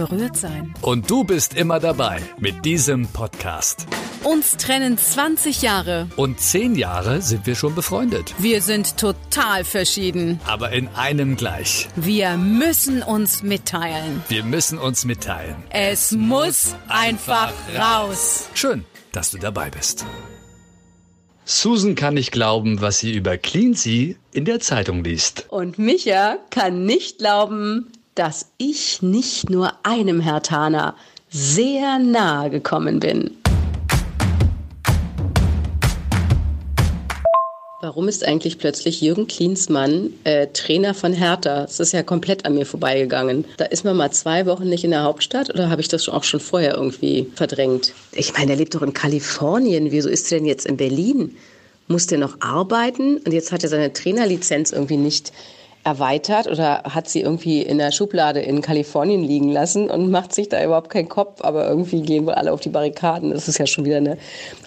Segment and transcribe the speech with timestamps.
[0.00, 0.74] berührt sein.
[0.80, 3.86] Und du bist immer dabei mit diesem Podcast.
[4.24, 6.08] Uns trennen 20 Jahre.
[6.16, 8.34] Und 10 Jahre sind wir schon befreundet.
[8.38, 10.40] Wir sind total verschieden.
[10.46, 11.88] Aber in einem gleich.
[11.96, 14.22] Wir müssen uns mitteilen.
[14.28, 15.56] Wir müssen uns mitteilen.
[15.68, 18.48] Es, muss einfach raus.
[18.54, 20.06] Schön, dass du dabei bist.
[21.44, 25.46] Susan kann nicht glauben, was sie über Cleansea in der Zeitung liest.
[25.48, 30.94] Und Micha kann nicht glauben, dass ich nicht nur einem Herr Tana
[31.30, 33.30] sehr nahe gekommen bin.
[37.80, 41.62] Warum ist eigentlich plötzlich Jürgen Klinsmann äh, Trainer von Hertha?
[41.62, 43.46] Das ist ja komplett an mir vorbeigegangen.
[43.56, 46.24] Da ist man mal zwei Wochen nicht in der Hauptstadt oder habe ich das auch
[46.24, 47.94] schon vorher irgendwie verdrängt?
[48.12, 49.92] Ich meine, der lebt doch in Kalifornien.
[49.92, 51.38] Wieso ist er denn jetzt in Berlin?
[51.88, 53.16] Muss der noch arbeiten?
[53.16, 55.32] Und jetzt hat er seine Trainerlizenz irgendwie nicht
[55.82, 60.50] erweitert oder hat sie irgendwie in der Schublade in Kalifornien liegen lassen und macht sich
[60.50, 63.30] da überhaupt keinen Kopf, aber irgendwie gehen wohl alle auf die Barrikaden.
[63.30, 64.18] Das ist ja schon wieder eine,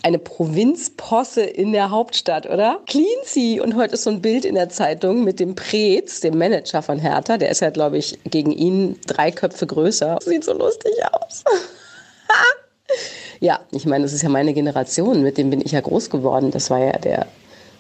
[0.02, 2.80] eine Provinzposse in der Hauptstadt, oder?
[2.88, 3.64] Cleansea.
[3.64, 6.98] Und heute ist so ein Bild in der Zeitung mit dem Preetz, dem Manager von
[6.98, 7.38] Hertha.
[7.38, 10.18] Der ist ja, glaube ich, gegen ihn drei Köpfe größer.
[10.22, 11.44] Sieht so lustig aus.
[13.40, 15.22] ja, ich meine, das ist ja meine Generation.
[15.22, 16.50] Mit dem bin ich ja groß geworden.
[16.50, 17.28] Das war ja der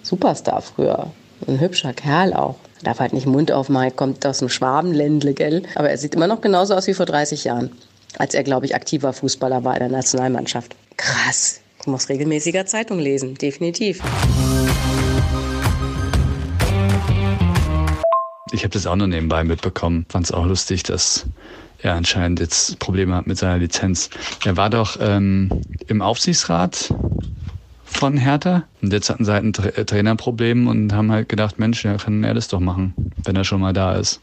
[0.03, 1.07] Superstar früher.
[1.47, 5.63] Ein hübscher Kerl auch darf halt nicht Mund aufmachen, kommt aus dem Schwabenländle, gell?
[5.75, 7.71] Aber er sieht immer noch genauso aus wie vor 30 Jahren,
[8.17, 10.75] als er, glaube ich, aktiver Fußballer war in der Nationalmannschaft.
[10.97, 11.61] Krass.
[11.79, 14.01] Ich muss regelmäßiger Zeitung lesen, definitiv.
[18.51, 20.05] Ich habe das auch nur nebenbei mitbekommen.
[20.09, 21.25] Fand es auch lustig, dass
[21.79, 24.09] er anscheinend jetzt Probleme hat mit seiner Lizenz.
[24.45, 25.49] Er war doch ähm,
[25.87, 26.93] im Aufsichtsrat
[27.97, 28.63] von Hertha.
[28.81, 31.95] Und jetzt hatten sie halt ein Tra äh, Trainerproblem und haben halt gedacht, Mensch, ja,
[31.97, 34.21] kann er das doch machen, wenn er schon mal da ist.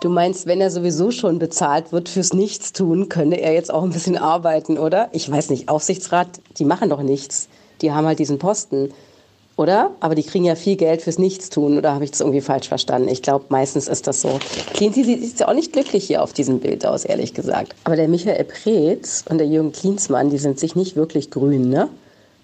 [0.00, 3.90] Du meinst, wenn er sowieso schon bezahlt wird fürs Nichtstun, könne er jetzt auch ein
[3.90, 5.10] bisschen arbeiten, oder?
[5.12, 7.48] Ich weiß nicht, Aufsichtsrat, die machen doch nichts.
[7.82, 8.92] Die haben halt diesen Posten,
[9.56, 9.90] oder?
[10.00, 13.08] Aber die kriegen ja viel Geld fürs Nichtstun, oder habe ich das irgendwie falsch verstanden?
[13.08, 14.40] Ich glaube, meistens ist das so.
[14.72, 17.74] Cleansy sieht ja auch nicht glücklich hier auf diesem Bild aus, ehrlich gesagt.
[17.84, 21.90] Aber der Michael Preetz und der Jürgen Klinsmann, die sind sich nicht wirklich grün, ne?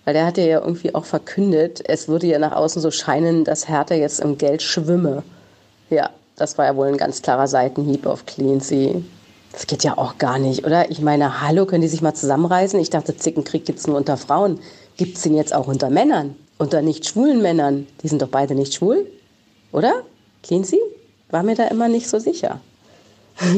[0.06, 3.68] Weil der hat ja irgendwie auch verkündet, es würde ja nach außen so scheinen, dass
[3.68, 5.24] Hertha jetzt im Geld schwimme.
[5.90, 9.02] Ja, das war ja wohl ein ganz klarer Seitenhieb auf Cleansea.
[9.50, 10.92] Das geht ja auch gar nicht, oder?
[10.92, 12.78] Ich meine, hallo, können die sich mal zusammenreißen?
[12.78, 14.60] Ich dachte, Zickenkrieg gibt es nur unter Frauen.
[14.96, 16.36] Gibt es den jetzt auch unter Männern?
[16.56, 17.88] Unter nicht schwulen Männern?
[18.04, 19.10] Die sind doch beide nicht schwul,
[19.72, 20.02] oder?
[20.44, 20.78] Cleansea?
[21.30, 22.60] War mir da immer nicht so sicher.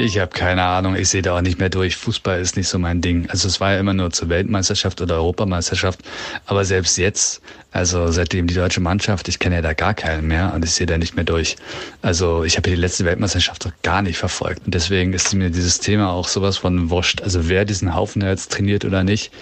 [0.00, 1.96] Ich habe keine Ahnung, ich sehe da auch nicht mehr durch.
[1.96, 3.28] Fußball ist nicht so mein Ding.
[3.30, 5.98] Also es war ja immer nur zur Weltmeisterschaft oder Europameisterschaft.
[6.46, 7.42] Aber selbst jetzt,
[7.72, 10.86] also seitdem die deutsche Mannschaft, ich kenne ja da gar keinen mehr und ich sehe
[10.86, 11.56] da nicht mehr durch.
[12.00, 14.64] Also ich habe ja die letzte Weltmeisterschaft doch gar nicht verfolgt.
[14.66, 17.20] Und deswegen ist mir dieses Thema auch sowas von wurscht.
[17.22, 19.32] Also wer diesen Haufen jetzt trainiert oder nicht,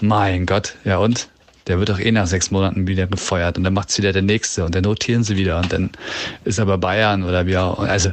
[0.00, 1.28] mein Gott, ja und?
[1.66, 4.64] Der wird doch eh nach sechs Monaten wieder gefeuert und dann macht's wieder der Nächste
[4.64, 5.90] und dann notieren sie wieder und dann
[6.44, 7.80] ist aber Bayern oder wie auch.
[7.80, 8.12] Also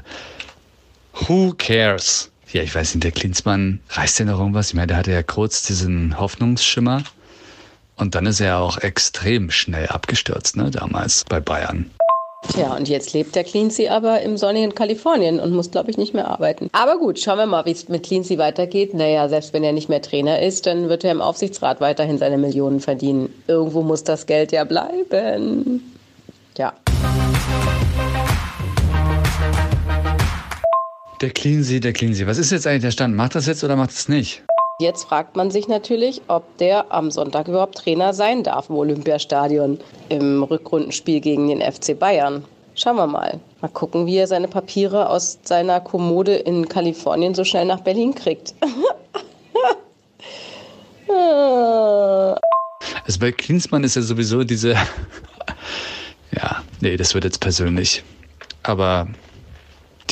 [1.13, 2.29] Who cares?
[2.51, 4.69] Ja, ich weiß nicht, der Klinsmann reißt ja noch irgendwas.
[4.69, 7.03] Ich meine, der hatte ja kurz diesen Hoffnungsschimmer.
[7.95, 11.91] Und dann ist er auch extrem schnell abgestürzt, ne, damals bei Bayern.
[12.51, 16.13] Tja, und jetzt lebt der Cleansea aber im sonnigen Kalifornien und muss, glaube ich, nicht
[16.13, 16.69] mehr arbeiten.
[16.73, 18.93] Aber gut, schauen wir mal, wie es mit Cleansea weitergeht.
[18.93, 22.37] Naja, selbst wenn er nicht mehr Trainer ist, dann wird er im Aufsichtsrat weiterhin seine
[22.37, 23.33] Millionen verdienen.
[23.47, 25.93] Irgendwo muss das Geld ja bleiben.
[26.57, 26.73] Ja.
[31.23, 32.27] Der Cleansea, der Cleansea.
[32.27, 33.15] Was ist jetzt eigentlich der Stand?
[33.15, 34.43] Macht das jetzt oder macht es nicht?
[34.81, 39.79] Jetzt fragt man sich natürlich, ob der am Sonntag überhaupt Trainer sein darf im Olympiastadion
[40.09, 42.43] im Rückrundenspiel gegen den FC Bayern.
[42.75, 43.39] Schauen wir mal.
[43.61, 48.13] Mal gucken, wie er seine Papiere aus seiner Kommode in Kalifornien so schnell nach Berlin
[48.13, 48.53] kriegt.
[53.05, 54.71] also bei Klinsmann ist ja sowieso diese.
[56.35, 58.03] ja, nee, das wird jetzt persönlich.
[58.63, 59.07] Aber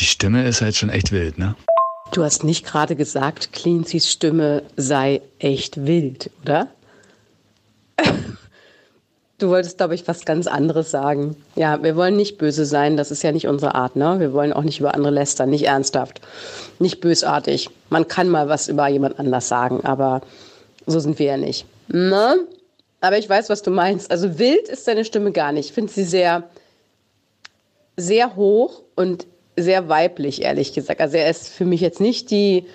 [0.01, 1.55] die Stimme ist halt schon echt wild, ne?
[2.11, 6.67] Du hast nicht gerade gesagt, Cleanseys Stimme sei echt wild, oder?
[9.37, 11.35] Du wolltest, glaube ich, was ganz anderes sagen.
[11.55, 14.19] Ja, wir wollen nicht böse sein, das ist ja nicht unsere Art, ne?
[14.19, 16.21] Wir wollen auch nicht über andere lästern, nicht ernsthaft,
[16.77, 17.71] nicht bösartig.
[17.89, 20.21] Man kann mal was über jemand anders sagen, aber
[20.85, 21.65] so sind wir ja nicht.
[21.87, 22.35] Ne?
[22.99, 24.11] Aber ich weiß, was du meinst.
[24.11, 25.69] Also wild ist deine Stimme gar nicht.
[25.69, 26.43] Ich finde sie sehr,
[27.97, 29.25] sehr hoch und
[29.57, 31.01] sehr weiblich, ehrlich gesagt.
[31.01, 32.65] Also er ist für mich jetzt nicht die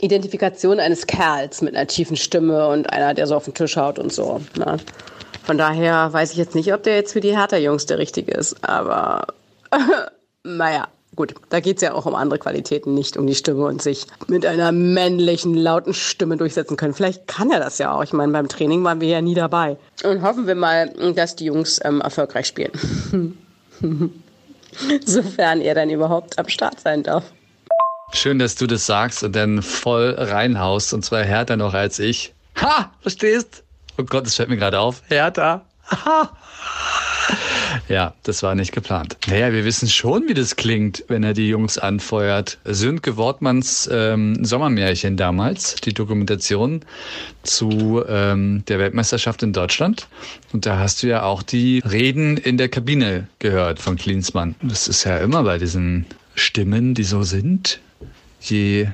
[0.00, 3.98] Identifikation eines Kerls mit einer tiefen Stimme und einer, der so auf den Tisch haut
[3.98, 4.40] und so.
[4.56, 4.78] Ne?
[5.44, 8.56] Von daher weiß ich jetzt nicht, ob der jetzt für die Hertha-Jungs der richtige ist.
[8.64, 9.26] Aber
[10.42, 13.82] naja, gut, da geht es ja auch um andere Qualitäten, nicht um die Stimme und
[13.82, 16.94] sich mit einer männlichen, lauten Stimme durchsetzen können.
[16.94, 18.02] Vielleicht kann er das ja auch.
[18.02, 19.76] Ich meine, beim Training waren wir ja nie dabei.
[20.02, 23.38] Und hoffen wir mal, dass die Jungs ähm, erfolgreich spielen.
[25.04, 27.24] Sofern er dann überhaupt am Start sein darf.
[28.12, 32.32] Schön, dass du das sagst und dann voll reinhaust und zwar härter noch als ich.
[32.60, 33.64] Ha, verstehst?
[33.98, 35.02] Oh Gott, das fällt mir gerade auf.
[35.08, 35.66] Härter.
[35.90, 36.30] Ha.
[37.88, 39.18] Ja, das war nicht geplant.
[39.28, 42.58] Naja, wir wissen schon, wie das klingt, wenn er die Jungs anfeuert.
[42.64, 46.80] Sönke Wortmanns ähm, Sommermärchen damals, die Dokumentation
[47.42, 50.08] zu ähm, der Weltmeisterschaft in Deutschland.
[50.52, 54.54] Und da hast du ja auch die Reden in der Kabine gehört von Klinsmann.
[54.62, 57.80] Das ist ja immer bei diesen Stimmen, die so sind.
[58.40, 58.88] Je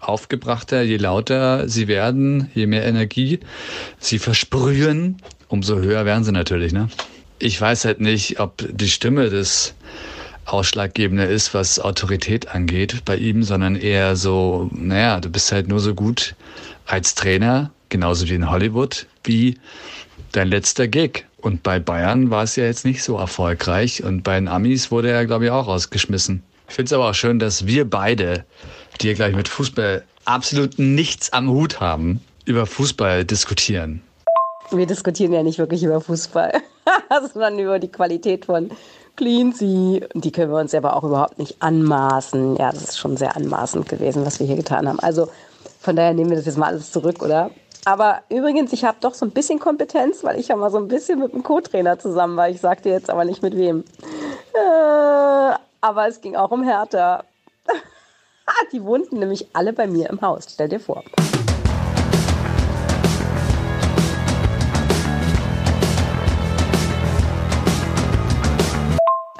[0.00, 3.40] aufgebrachter, je lauter sie werden, je mehr Energie
[3.98, 5.16] sie versprühen,
[5.48, 6.88] umso höher werden sie natürlich, ne?
[7.38, 9.74] Ich weiß halt nicht, ob die Stimme das
[10.46, 15.80] Ausschlaggebende ist, was Autorität angeht bei ihm, sondern eher so, naja, du bist halt nur
[15.80, 16.34] so gut
[16.86, 19.58] als Trainer, genauso wie in Hollywood, wie
[20.32, 21.24] dein letzter Gig.
[21.38, 25.10] Und bei Bayern war es ja jetzt nicht so erfolgreich und bei den Amis wurde
[25.10, 26.42] er, glaube ich, auch rausgeschmissen.
[26.68, 28.44] Ich finde es aber auch schön, dass wir beide,
[29.00, 34.02] die ja gleich mit Fußball absolut nichts am Hut haben, über Fußball diskutieren.
[34.70, 36.52] Wir diskutieren ja nicht wirklich über Fußball,
[37.32, 38.70] sondern über die Qualität von
[39.16, 40.06] Cleansea.
[40.14, 42.56] Die können wir uns aber auch überhaupt nicht anmaßen.
[42.56, 44.98] Ja, das ist schon sehr anmaßend gewesen, was wir hier getan haben.
[45.00, 45.28] Also
[45.80, 47.50] von daher nehmen wir das jetzt mal alles zurück, oder?
[47.84, 50.88] Aber übrigens, ich habe doch so ein bisschen Kompetenz, weil ich ja mal so ein
[50.88, 52.48] bisschen mit dem Co-Trainer zusammen war.
[52.48, 53.84] Ich sagte jetzt aber nicht mit wem.
[54.54, 57.24] Äh, aber es ging auch um Hertha.
[58.72, 60.46] Die wohnten nämlich alle bei mir im Haus.
[60.50, 61.02] Stell dir vor.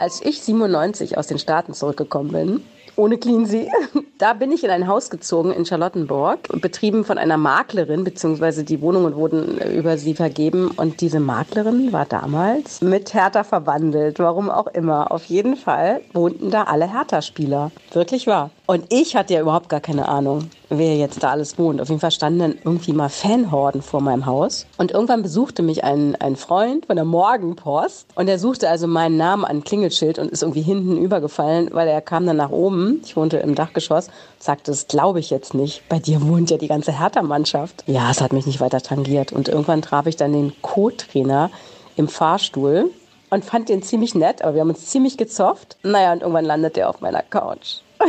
[0.04, 2.62] Als ich 97 aus den Staaten zurückgekommen bin,
[2.94, 3.72] ohne Cleansea,
[4.18, 8.80] da bin ich in ein Haus gezogen in Charlottenburg, betrieben von einer Maklerin, beziehungsweise die
[8.80, 10.70] Wohnungen wurden über sie vergeben.
[10.76, 15.10] Und diese Maklerin war damals mit Hertha verwandelt, warum auch immer.
[15.10, 17.72] Auf jeden Fall wohnten da alle Hertha-Spieler.
[17.92, 18.50] Wirklich wahr.
[18.66, 21.82] Und ich hatte ja überhaupt gar keine Ahnung, wer jetzt da alles wohnt.
[21.82, 24.66] Auf jeden Fall standen dann irgendwie mal Fanhorden vor meinem Haus.
[24.78, 28.06] Und irgendwann besuchte mich ein, ein Freund von der Morgenpost.
[28.14, 32.00] Und er suchte also meinen Namen an Klingelschild und ist irgendwie hinten übergefallen, weil er
[32.00, 33.02] kam dann nach oben.
[33.04, 34.08] Ich wohnte im Dachgeschoss.
[34.38, 35.88] Sagte, das glaube ich jetzt nicht.
[35.88, 37.84] Bei dir wohnt ja die ganze Hertha-Mannschaft.
[37.86, 39.32] Ja, es hat mich nicht weiter tangiert.
[39.32, 41.50] Und irgendwann traf ich dann den Co-Trainer
[41.96, 42.90] im Fahrstuhl
[43.30, 45.76] und fand den ziemlich nett, aber wir haben uns ziemlich gezofft.
[45.82, 47.80] Naja, und irgendwann landet er auf meiner Couch.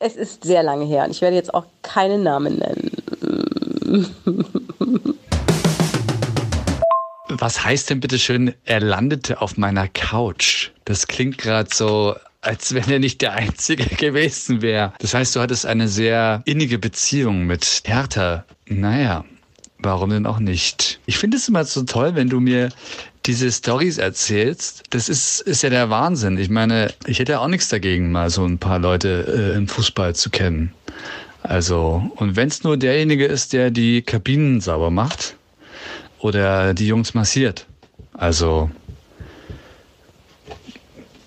[0.00, 2.92] Es ist sehr lange her und ich werde jetzt auch keinen Namen nennen.
[7.28, 10.70] Was heißt denn bitte schön, er landete auf meiner Couch?
[10.84, 12.14] Das klingt gerade so,
[12.48, 14.94] als wenn er nicht der Einzige gewesen wäre.
[15.00, 18.44] Das heißt, du hattest eine sehr innige Beziehung mit Hertha.
[18.66, 19.24] Naja,
[19.78, 20.98] warum denn auch nicht?
[21.04, 22.70] Ich finde es immer so toll, wenn du mir
[23.26, 26.38] diese Stories erzählst, das ist, ist ja der Wahnsinn.
[26.38, 30.14] Ich meine, ich hätte auch nichts dagegen, mal so ein paar Leute äh, im Fußball
[30.14, 30.72] zu kennen.
[31.42, 35.36] Also, und wenn es nur derjenige ist, der die Kabinen sauber macht
[36.18, 37.66] oder die Jungs massiert.
[38.14, 38.70] Also,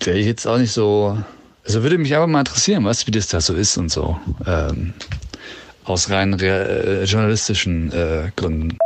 [0.06, 1.18] wäre ich jetzt auch nicht so.
[1.64, 4.16] Also würde mich aber mal interessieren, was, wie das da so ist und so.
[4.46, 4.94] Ähm,
[5.84, 8.78] aus rein äh, journalistischen äh, Gründen.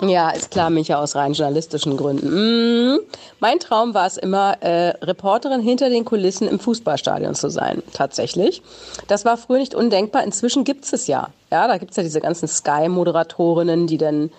[0.00, 2.94] Ja, ist klar, Micha, aus rein journalistischen Gründen.
[2.94, 2.98] Mm,
[3.38, 8.62] mein Traum war es immer, äh, Reporterin hinter den Kulissen im Fußballstadion zu sein, tatsächlich.
[9.06, 10.24] Das war früher nicht undenkbar.
[10.24, 11.28] Inzwischen gibt es ja.
[11.52, 14.30] Ja, da gibt es ja diese ganzen Sky-Moderatorinnen, die dann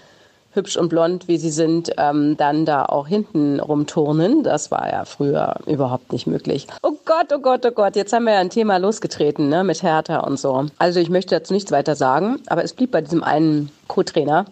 [0.53, 4.43] hübsch und blond, wie sie sind, ähm, dann da auch hinten rumturnen.
[4.43, 6.67] Das war ja früher überhaupt nicht möglich.
[6.81, 9.83] Oh Gott, oh Gott, oh Gott, jetzt haben wir ja ein Thema losgetreten, ne, mit
[9.83, 10.65] Hertha und so.
[10.77, 14.45] Also ich möchte dazu nichts weiter sagen, aber es blieb bei diesem einen Co-Trainer.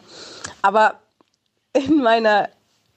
[0.61, 0.95] Aber
[1.73, 2.49] in meiner,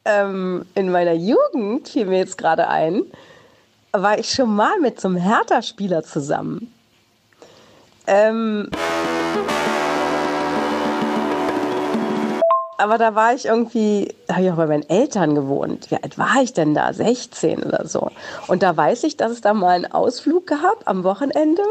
[0.05, 3.03] ähm, in meiner Jugend, fiel mir jetzt gerade ein,
[3.93, 6.73] war ich schon mal mit so einem Hertha-Spieler zusammen.
[8.07, 8.69] Ähm,
[12.79, 15.91] aber da war ich irgendwie, da habe ich auch bei meinen Eltern gewohnt.
[15.91, 16.93] Wie alt war ich denn da?
[16.93, 18.11] 16 oder so.
[18.49, 21.63] Und da weiß ich, dass es da mal einen Ausflug gab am Wochenende,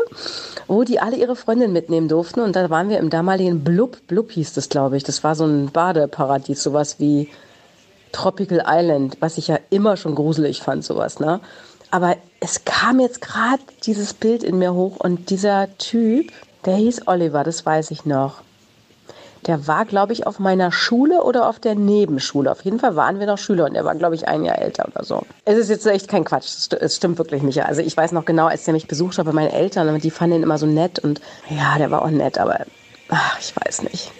[0.67, 2.39] wo die alle ihre Freundin mitnehmen durften.
[2.39, 5.03] Und da waren wir im damaligen Blub, Blub hieß das, glaube ich.
[5.03, 7.29] Das war so ein Badeparadies, sowas wie
[8.11, 11.41] Tropical Island, was ich ja immer schon gruselig fand, sowas, ne?
[11.91, 16.31] Aber es kam jetzt gerade dieses Bild in mir hoch und dieser Typ,
[16.65, 18.41] der hieß Oliver, das weiß ich noch.
[19.45, 22.49] Der war, glaube ich, auf meiner Schule oder auf der Nebenschule.
[22.49, 24.87] Auf jeden Fall waren wir noch Schüler und er war, glaube ich, ein Jahr älter
[24.87, 25.23] oder so.
[25.43, 26.71] Es ist jetzt echt kein Quatsch.
[26.79, 27.63] Es stimmt wirklich, Micha.
[27.63, 30.37] Also ich weiß noch genau, als der mich besucht hat bei meinen Eltern die fanden
[30.37, 32.61] ihn immer so nett und ja, der war auch nett, aber
[33.09, 34.11] ach, ich weiß nicht.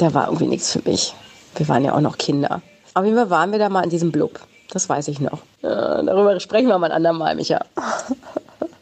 [0.00, 1.14] Der war irgendwie nichts für mich.
[1.56, 2.62] Wir waren ja auch noch Kinder.
[2.94, 4.40] Auf jeden Fall waren wir da mal in diesem Blub.
[4.70, 5.40] Das weiß ich noch.
[5.60, 7.60] Ja, darüber sprechen wir mal ein andermal, Micha.